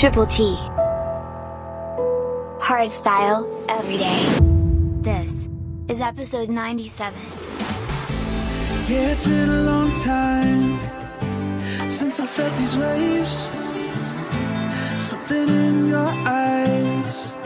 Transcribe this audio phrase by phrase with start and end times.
[0.00, 0.56] Triple T.
[2.58, 4.38] Hard style, every day.
[5.02, 5.50] This
[5.88, 7.20] is episode 97.
[8.88, 10.78] Yeah, it's been a long time
[11.90, 13.50] since I felt these waves.
[15.04, 17.36] Something in your eyes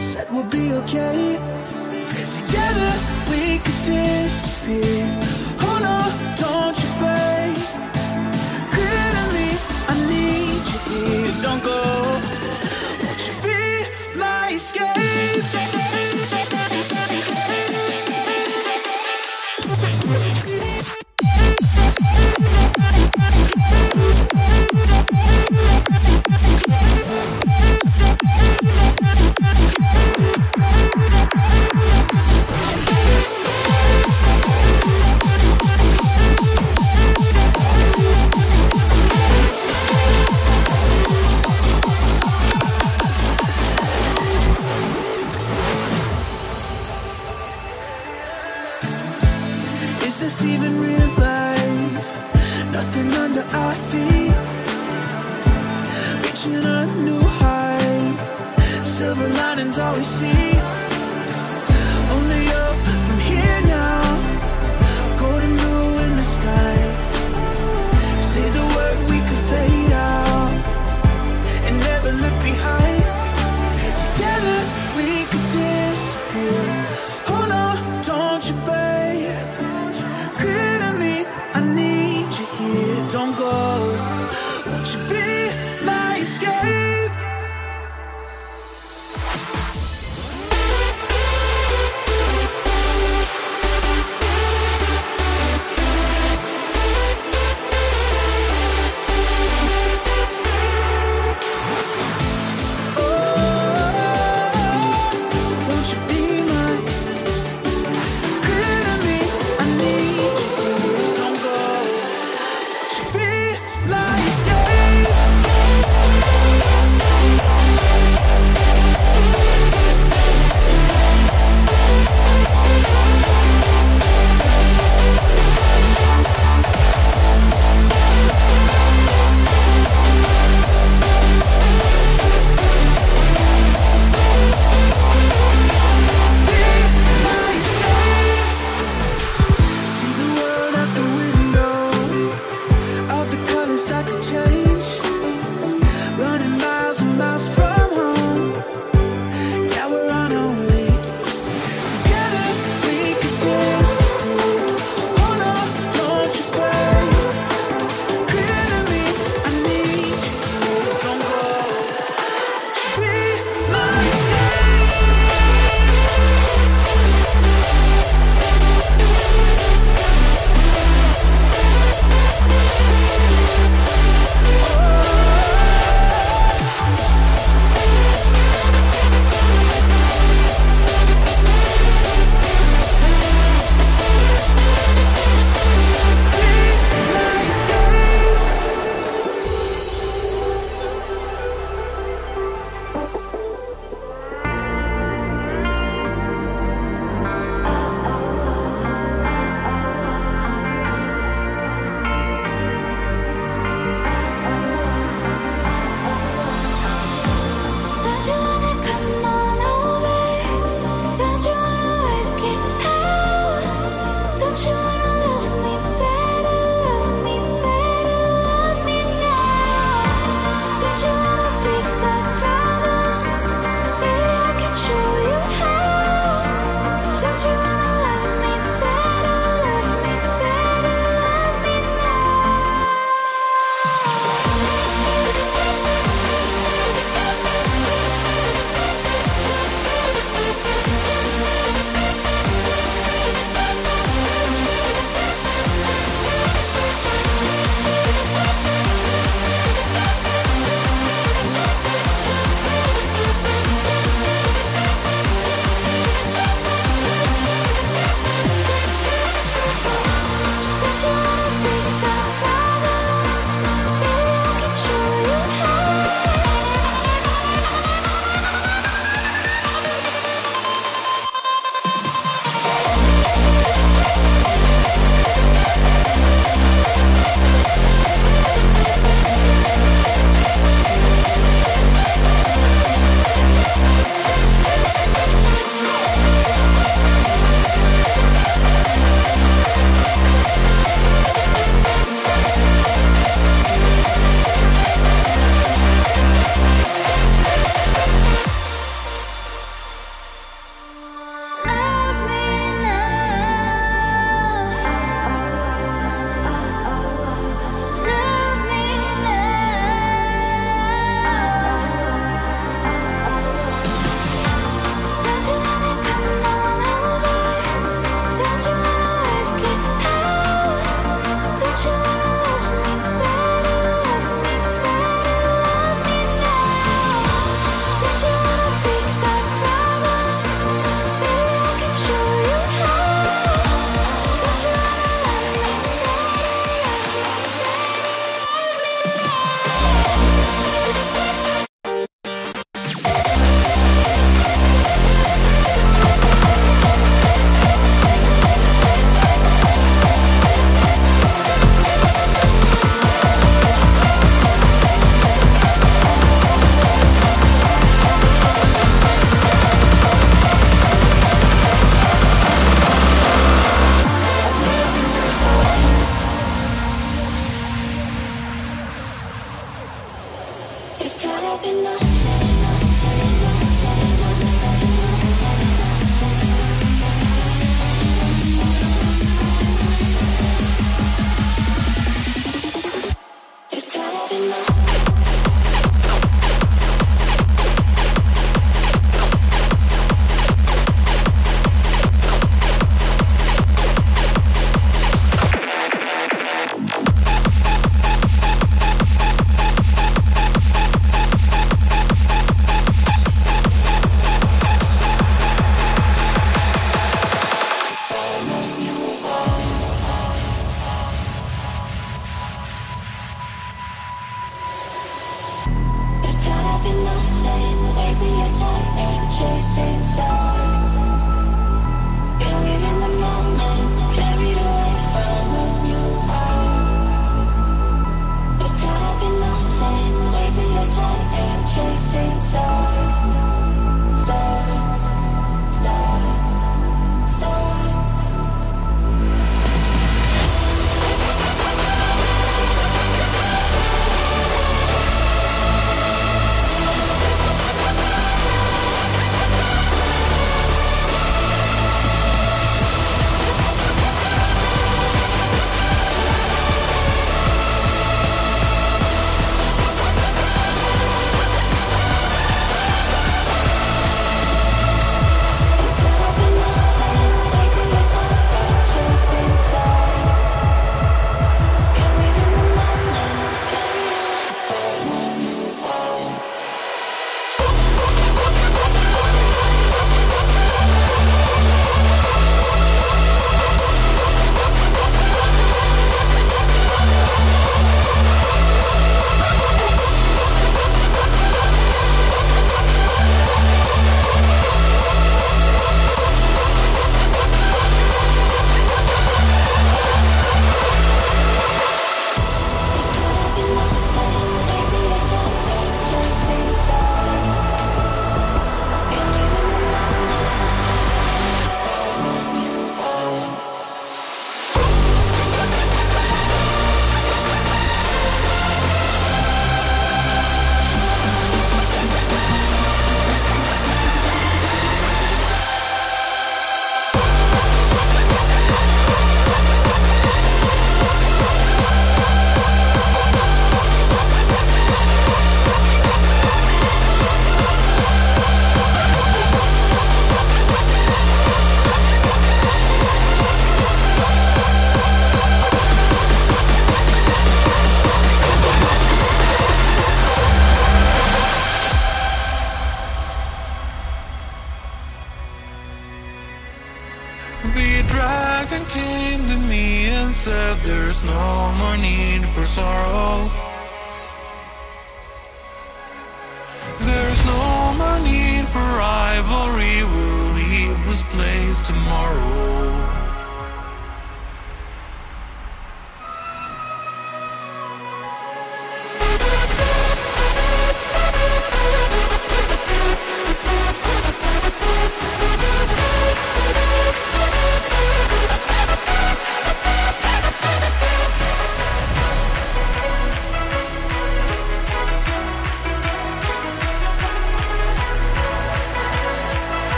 [0.00, 1.38] said we'll be okay.
[2.38, 2.92] Together
[3.30, 5.06] we could disappear.
[5.60, 5.98] Oh no,
[6.42, 7.63] don't you break.
[10.94, 11.32] Here.
[11.42, 11.80] Don't go.
[13.02, 15.83] Won't you be my escape?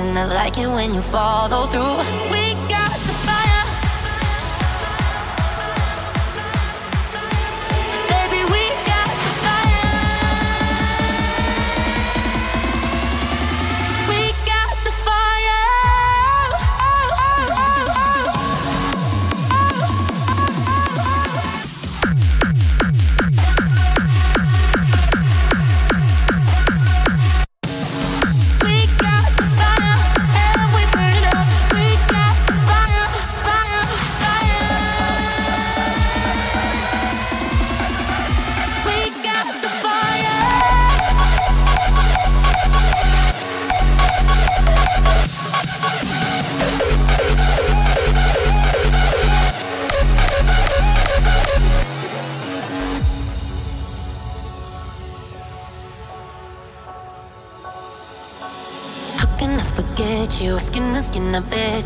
[0.00, 0.66] and I like it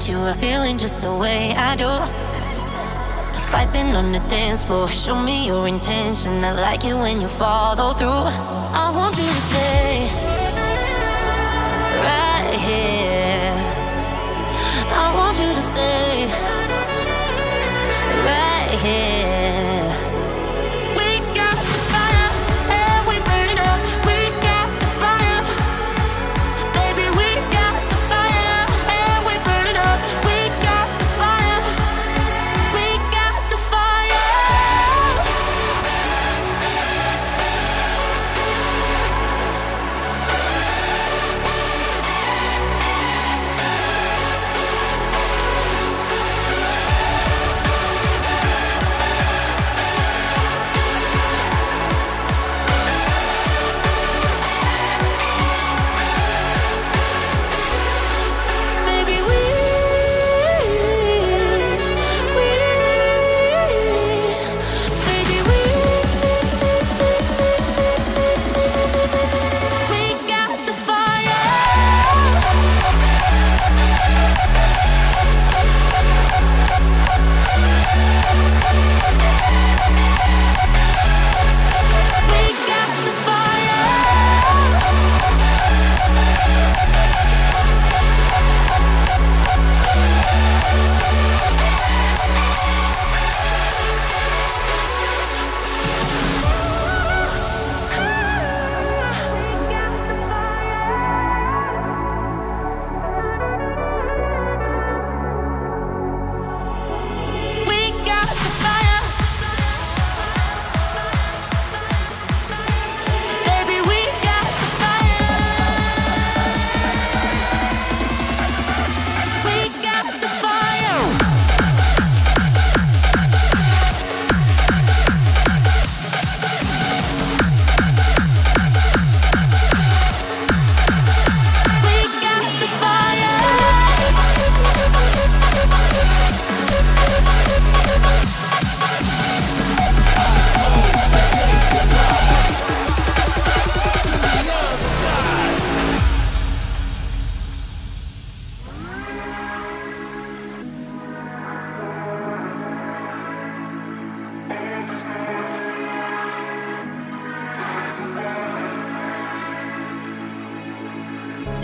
[0.08, 1.88] you are feeling just the way I do.
[3.52, 6.44] Vibing on the dance floor, show me your intention.
[6.44, 8.08] I like it when you follow through.
[8.08, 10.08] I want you to stay
[12.08, 13.54] right here.
[14.92, 16.26] I want you to stay
[18.26, 19.63] right here.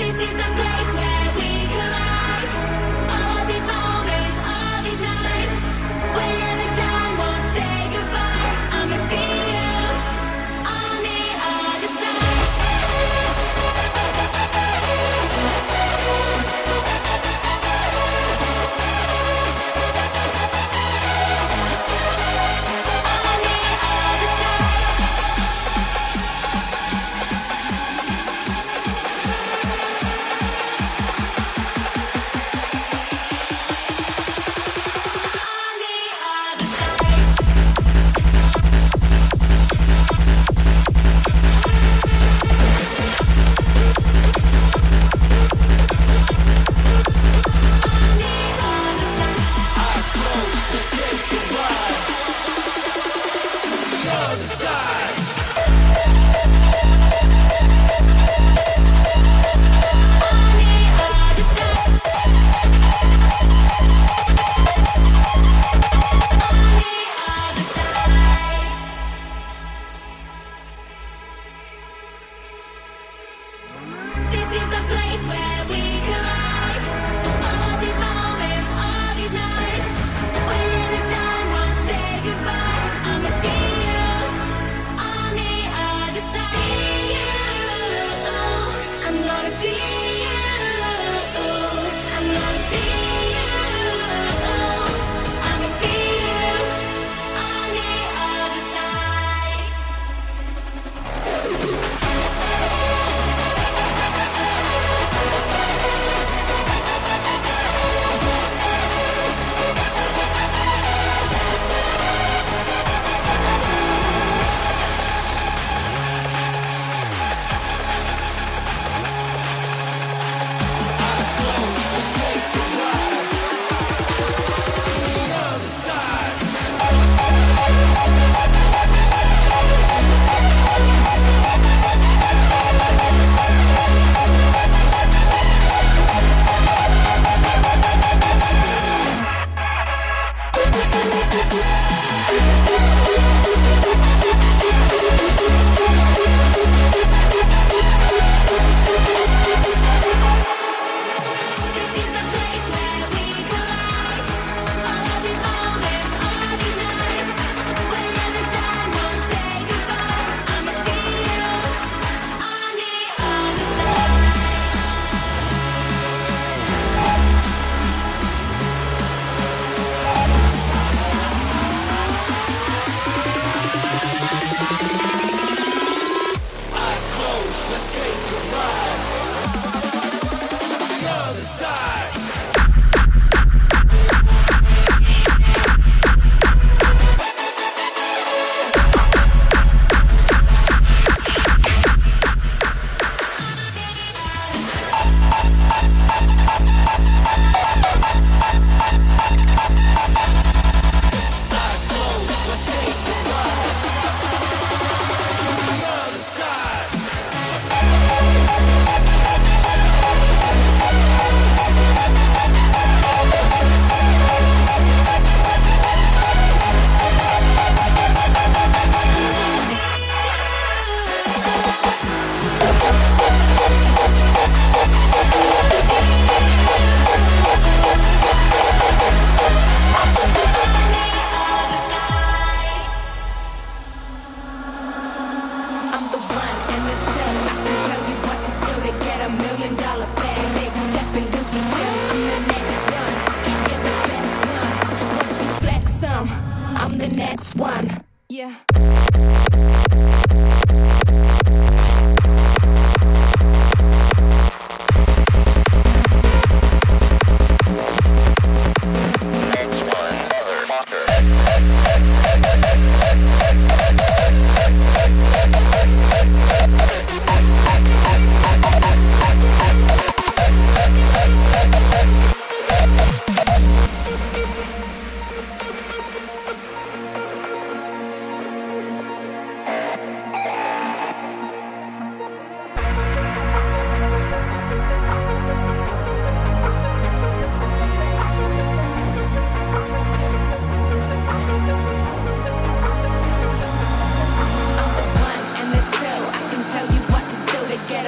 [0.00, 0.59] This is the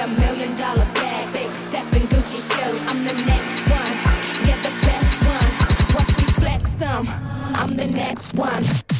[0.03, 2.87] a million dollar bag, big step in Gucci shoes.
[2.87, 3.93] I'm the next one,
[4.45, 5.95] yeah, the best one.
[5.95, 7.07] Watch me flex some,
[7.55, 8.92] I'm the next one.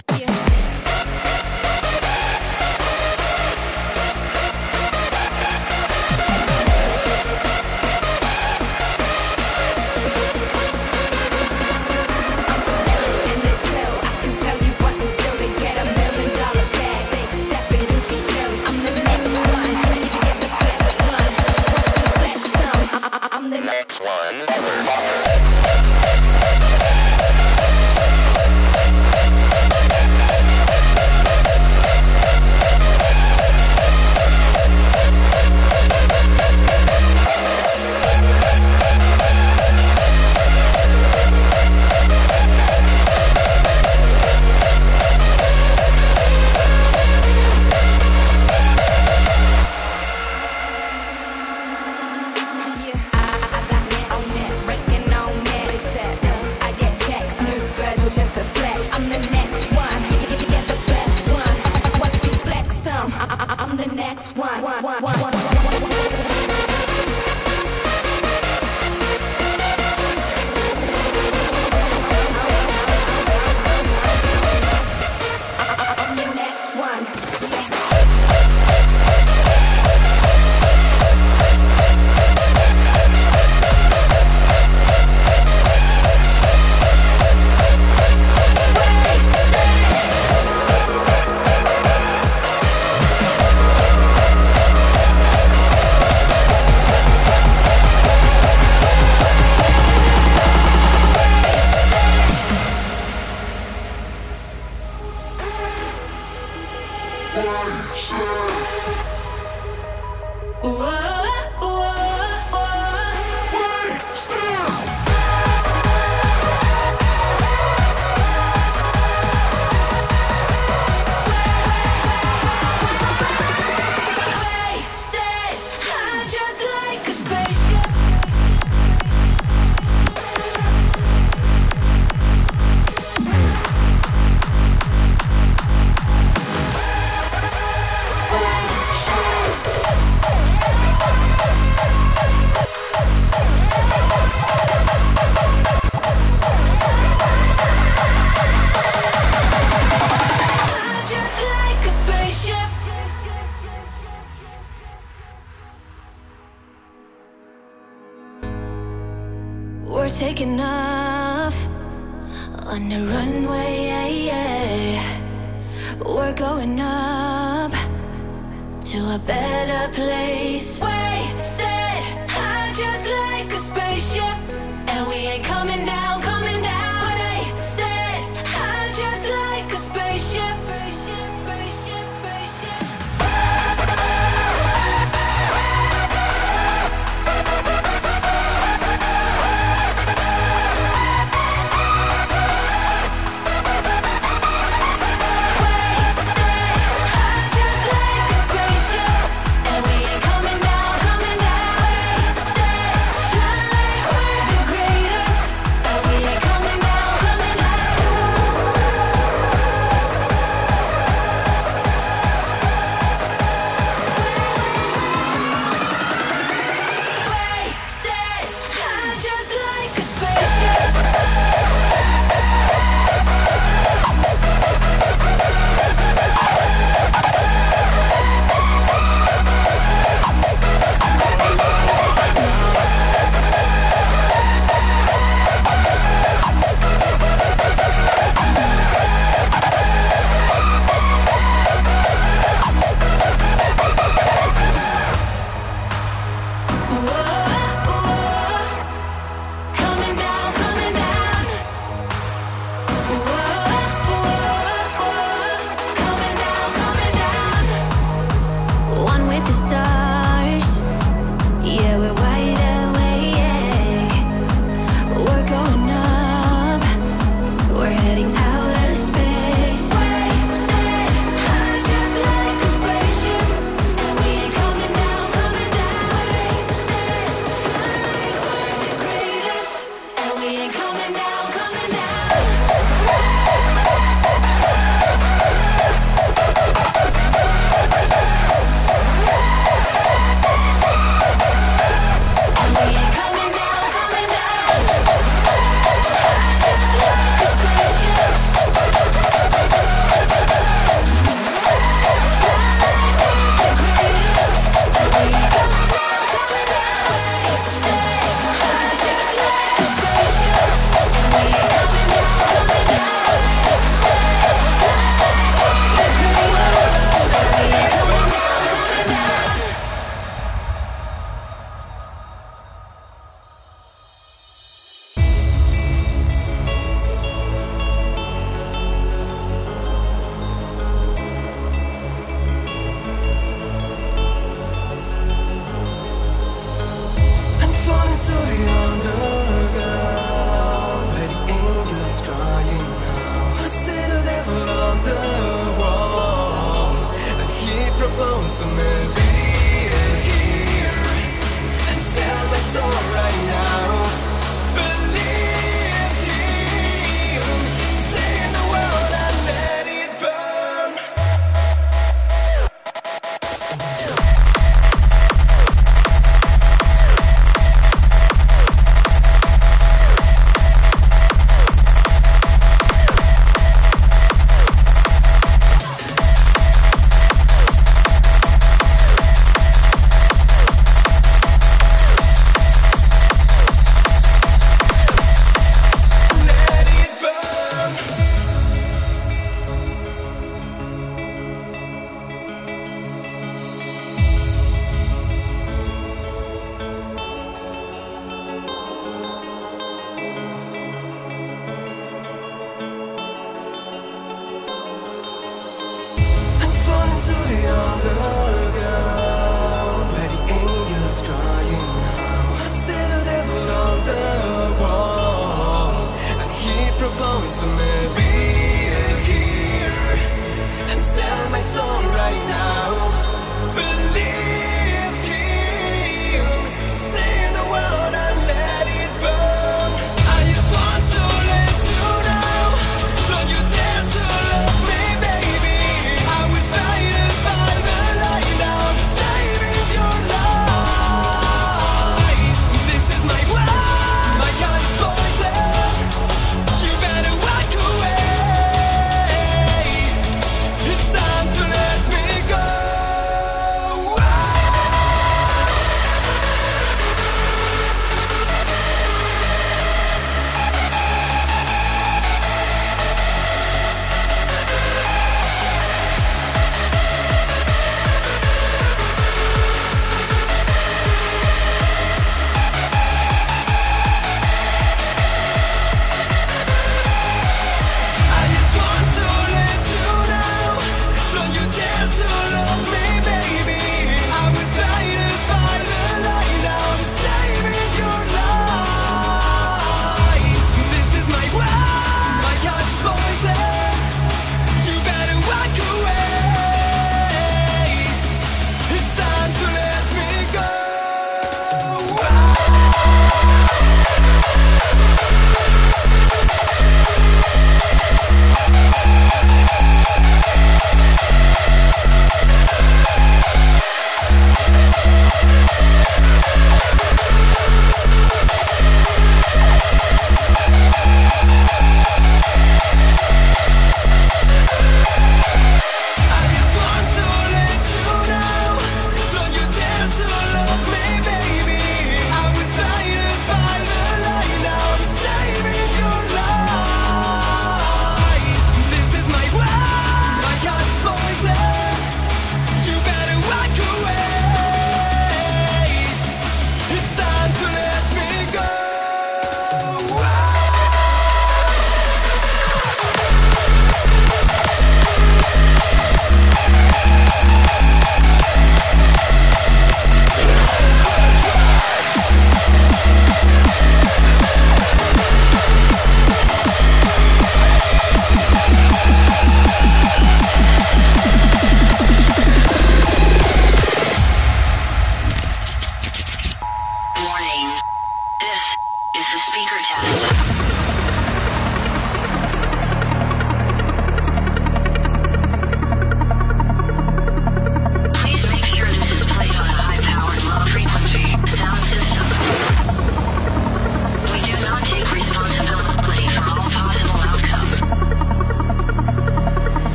[417.63, 417.92] Proposed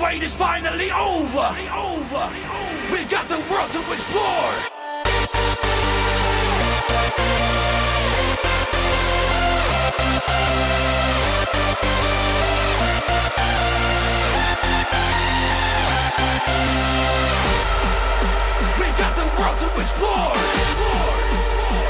[0.00, 1.48] wait is finally over.
[1.72, 2.24] over.
[2.92, 4.80] We've got the world to explore.
[19.60, 20.32] to explore.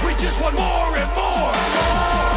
[0.05, 1.53] We just want more and more.
[1.55, 2.30] more.